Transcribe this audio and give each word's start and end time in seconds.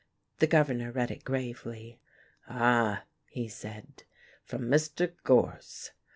The 0.39 0.47
Governor 0.47 0.91
read 0.91 1.11
it 1.11 1.23
gravely. 1.23 1.99
"Ah," 2.47 3.03
he 3.29 3.47
said, 3.47 4.01
"from 4.43 4.63
Mr. 4.63 5.11
Gorse." 5.23 5.91